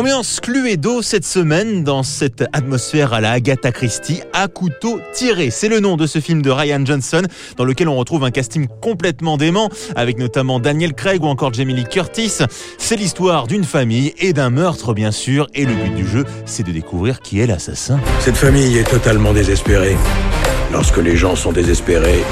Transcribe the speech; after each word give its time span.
Ambiance 0.00 0.40
Cluedo 0.40 1.02
cette 1.02 1.26
semaine 1.26 1.84
dans 1.84 2.02
cette 2.02 2.42
atmosphère 2.54 3.12
à 3.12 3.20
la 3.20 3.32
Agatha 3.32 3.70
Christie 3.70 4.22
à 4.32 4.48
couteau 4.48 4.98
tiré. 5.12 5.50
C'est 5.50 5.68
le 5.68 5.78
nom 5.78 5.98
de 5.98 6.06
ce 6.06 6.20
film 6.20 6.40
de 6.40 6.48
Ryan 6.48 6.86
Johnson 6.86 7.20
dans 7.58 7.66
lequel 7.66 7.86
on 7.86 7.96
retrouve 7.96 8.24
un 8.24 8.30
casting 8.30 8.66
complètement 8.80 9.36
dément 9.36 9.68
avec 9.96 10.16
notamment 10.18 10.58
Daniel 10.58 10.94
Craig 10.94 11.22
ou 11.22 11.26
encore 11.26 11.52
Jamie 11.52 11.74
Lee 11.74 11.84
Curtis. 11.84 12.38
C'est 12.78 12.96
l'histoire 12.96 13.46
d'une 13.46 13.64
famille 13.64 14.14
et 14.18 14.32
d'un 14.32 14.48
meurtre 14.48 14.94
bien 14.94 15.10
sûr 15.10 15.48
et 15.52 15.66
le 15.66 15.74
but 15.74 15.94
du 15.94 16.08
jeu 16.08 16.24
c'est 16.46 16.62
de 16.62 16.72
découvrir 16.72 17.20
qui 17.20 17.40
est 17.40 17.46
l'assassin. 17.46 18.00
Cette 18.20 18.38
famille 18.38 18.78
est 18.78 18.88
totalement 18.88 19.34
désespérée. 19.34 19.98
Lorsque 20.72 20.96
les 20.96 21.18
gens 21.18 21.36
sont 21.36 21.52
désespérés, 21.52 22.24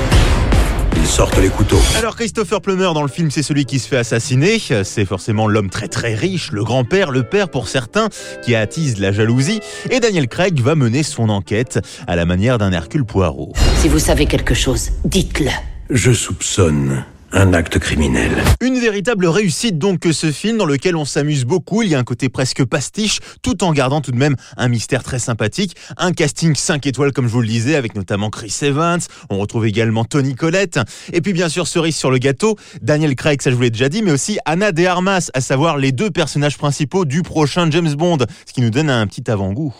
ils 0.98 1.06
sortent 1.06 1.38
les 1.38 1.48
couteaux. 1.48 1.80
Alors 1.96 2.16
Christopher 2.16 2.60
Plummer 2.60 2.90
dans 2.94 3.02
le 3.02 3.08
film 3.08 3.30
c'est 3.30 3.42
celui 3.42 3.64
qui 3.64 3.78
se 3.78 3.88
fait 3.88 3.98
assassiner, 3.98 4.58
c'est 4.58 5.04
forcément 5.04 5.46
l'homme 5.46 5.70
très 5.70 5.88
très 5.88 6.14
riche, 6.14 6.50
le 6.52 6.64
grand-père, 6.64 7.10
le 7.10 7.22
père 7.22 7.48
pour 7.48 7.68
certains, 7.68 8.08
qui 8.42 8.54
attise 8.54 8.98
la 8.98 9.12
jalousie, 9.12 9.60
et 9.90 10.00
Daniel 10.00 10.28
Craig 10.28 10.60
va 10.60 10.74
mener 10.74 11.02
son 11.02 11.28
enquête 11.28 11.78
à 12.06 12.16
la 12.16 12.24
manière 12.24 12.58
d'un 12.58 12.72
Hercule 12.72 13.04
Poirot. 13.04 13.52
Si 13.76 13.88
vous 13.88 13.98
savez 13.98 14.26
quelque 14.26 14.54
chose, 14.54 14.90
dites-le. 15.04 15.50
Je 15.90 16.12
soupçonne 16.12 17.04
un 17.32 17.52
acte 17.52 17.78
criminel. 17.78 18.30
Une 18.60 18.78
véritable 18.78 19.26
réussite 19.26 19.78
donc 19.78 20.00
que 20.00 20.12
ce 20.12 20.30
film 20.32 20.58
dans 20.58 20.66
lequel 20.66 20.96
on 20.96 21.04
s'amuse 21.04 21.44
beaucoup, 21.44 21.82
il 21.82 21.90
y 21.90 21.94
a 21.94 21.98
un 21.98 22.04
côté 22.04 22.28
presque 22.28 22.64
pastiche 22.64 23.20
tout 23.42 23.64
en 23.64 23.72
gardant 23.72 24.00
tout 24.00 24.12
de 24.12 24.16
même 24.16 24.36
un 24.56 24.68
mystère 24.68 25.02
très 25.02 25.18
sympathique, 25.18 25.76
un 25.96 26.12
casting 26.12 26.54
5 26.54 26.86
étoiles 26.86 27.12
comme 27.12 27.26
je 27.26 27.32
vous 27.32 27.40
le 27.40 27.48
disais 27.48 27.76
avec 27.76 27.94
notamment 27.94 28.30
Chris 28.30 28.54
Evans, 28.62 29.00
on 29.30 29.38
retrouve 29.38 29.66
également 29.66 30.04
Tony 30.04 30.34
Collette. 30.34 30.80
Et 31.12 31.20
puis 31.20 31.32
bien 31.32 31.48
sûr 31.48 31.66
cerise 31.66 31.96
sur 31.96 32.10
le 32.10 32.18
gâteau, 32.18 32.56
Daniel 32.82 33.14
Craig 33.14 33.42
ça 33.42 33.50
je 33.50 33.56
vous 33.56 33.62
l'ai 33.62 33.70
déjà 33.70 33.88
dit 33.88 34.02
mais 34.02 34.12
aussi 34.12 34.38
Anna 34.44 34.72
de 34.72 34.84
Armas, 34.84 35.30
à 35.34 35.40
savoir 35.40 35.76
les 35.76 35.92
deux 35.92 36.10
personnages 36.10 36.56
principaux 36.56 37.04
du 37.04 37.22
prochain 37.22 37.70
James 37.70 37.94
Bond, 37.94 38.18
ce 38.46 38.52
qui 38.52 38.60
nous 38.60 38.70
donne 38.70 38.90
un 38.90 39.06
petit 39.06 39.30
avant-goût. 39.30 39.74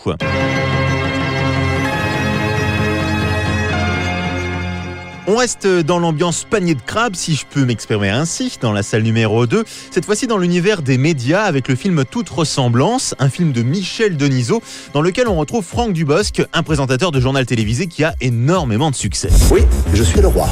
On 5.31 5.37
reste 5.37 5.67
dans 5.67 5.99
l'ambiance 5.99 6.47
panier 6.49 6.75
de 6.75 6.81
crabe, 6.81 7.15
si 7.15 7.35
je 7.35 7.45
peux 7.45 7.67
m'exprimer 7.67 8.09
ainsi, 8.09 8.57
dans 8.63 8.73
la 8.73 8.83
salle 8.83 9.03
numéro 9.03 9.47
2. 9.47 9.63
Cette 9.91 10.07
fois-ci 10.07 10.27
dans 10.27 10.39
l'univers 10.39 10.81
des 10.81 10.97
médias 10.97 11.43
avec 11.43 11.69
le 11.69 11.75
film 11.75 12.07
Toute 12.11 12.31
ressemblance, 12.31 13.15
un 13.19 13.29
film 13.29 13.53
de 13.53 13.61
Michel 13.61 14.17
Denisot, 14.17 14.63
dans 14.95 15.03
lequel 15.03 15.29
on 15.29 15.37
retrouve 15.37 15.63
Franck 15.63 15.93
Dubosc, 15.93 16.43
un 16.55 16.63
présentateur 16.63 17.13
de 17.13 17.21
journal 17.21 17.45
télévisé 17.45 17.89
qui 17.89 18.05
a 18.05 18.15
énormément 18.23 18.91
de 18.91 18.97
succès. 18.97 19.29
Oui, 19.51 19.61
je 19.93 20.03
suis 20.03 20.23
le 20.23 20.29
roi. 20.29 20.49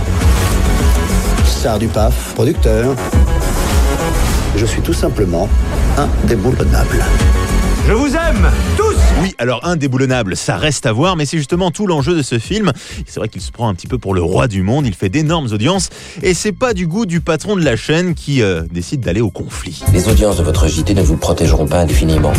Star 1.47 1.79
du 1.79 1.87
PAF, 1.87 2.35
producteur. 2.35 2.95
Je 4.59 4.67
suis 4.67 4.83
tout 4.83 4.93
simplement 4.93 5.49
indéboulonnable. 5.97 7.03
Je 7.87 7.93
vous 7.93 8.17
aime 8.17 8.51
tous 8.77 8.97
Oui, 9.23 9.33
alors 9.39 9.61
indéboulonnable, 9.65 10.37
ça 10.37 10.57
reste 10.57 10.87
à 10.87 10.93
voir, 10.93 11.15
mais 11.15 11.25
c'est 11.25 11.39
justement 11.39 11.71
tout 11.71 11.87
l'enjeu 11.87 12.17
de 12.17 12.23
ce 12.23 12.41
film. 12.41 12.73
C'est 13.07 13.21
vrai 13.21 13.29
qu'il 13.29 13.41
se 13.41 13.53
prend 13.53 13.69
un 13.69 13.75
petit 13.75 13.87
peu 13.87 13.97
pour 13.97 14.13
le 14.13 14.23
roi 14.23 14.49
du 14.49 14.63
monde, 14.63 14.89
il 14.89 14.95
fait 14.95 15.09
d'énormes 15.09 15.47
audiences, 15.53 15.91
et 16.21 16.35
c'est 16.35 16.51
pas 16.51 16.75
du 16.75 16.89
goût 16.89 17.07
du 17.07 17.21
patron 17.21 17.55
de 17.55 17.65
la 17.65 17.77
chaîne 17.77 18.15
qui 18.15 18.43
euh, 18.43 18.63
décide 18.73 19.03
d'aller 19.03 19.21
au 19.21 19.31
conflit. 19.31 19.85
Les 19.93 20.09
audiences 20.09 20.39
de 20.39 20.43
votre 20.43 20.67
JT 20.67 20.95
ne 20.95 21.03
vous 21.03 21.17
protégeront 21.17 21.69
pas 21.69 21.79
indéfiniment. 21.79 22.33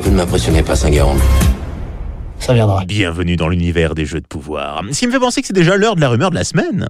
Vous 0.00 0.10
ne 0.10 0.16
m'impressionnez 0.16 0.64
pas, 0.64 0.74
Saint-Guérin. 0.74 1.14
Ça 2.40 2.52
viendra. 2.52 2.84
Bienvenue 2.86 3.36
dans 3.36 3.48
l'univers 3.48 3.94
des 3.94 4.04
jeux 4.04 4.20
de 4.20 4.26
pouvoir. 4.26 4.82
Ce 4.90 4.98
qui 4.98 5.06
me 5.06 5.12
fait 5.12 5.20
penser 5.20 5.42
que 5.42 5.46
c'est 5.46 5.52
déjà 5.52 5.76
l'heure 5.76 5.94
de 5.94 6.00
la 6.00 6.08
rumeur 6.08 6.30
de 6.30 6.36
la 6.36 6.44
semaine. 6.44 6.88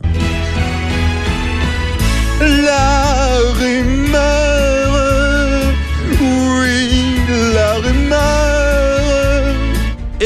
La 2.40 2.95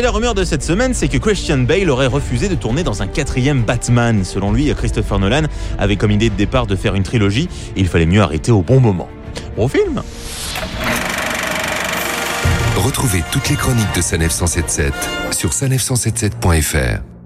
Et 0.00 0.02
la 0.02 0.12
rumeur 0.12 0.32
de 0.32 0.44
cette 0.44 0.62
semaine, 0.62 0.94
c'est 0.94 1.08
que 1.08 1.18
Christian 1.18 1.58
Bale 1.58 1.90
aurait 1.90 2.06
refusé 2.06 2.48
de 2.48 2.54
tourner 2.54 2.82
dans 2.82 3.02
un 3.02 3.06
quatrième 3.06 3.64
Batman. 3.64 4.24
Selon 4.24 4.50
lui, 4.50 4.74
Christopher 4.74 5.18
Nolan 5.18 5.42
avait 5.78 5.96
comme 5.96 6.10
idée 6.10 6.30
de 6.30 6.34
départ 6.36 6.66
de 6.66 6.74
faire 6.74 6.94
une 6.94 7.02
trilogie 7.02 7.50
il 7.76 7.86
fallait 7.86 8.06
mieux 8.06 8.22
arrêter 8.22 8.50
au 8.50 8.62
bon 8.62 8.80
moment. 8.80 9.10
Bon 9.58 9.68
film 9.68 10.00
Retrouvez 12.76 13.22
toutes 13.30 13.50
les 13.50 13.56
chroniques 13.56 13.94
de 13.94 14.00
Sanef 14.00 14.32
177 14.32 14.94
sur 15.32 15.50
sanef177.fr. 15.50 17.19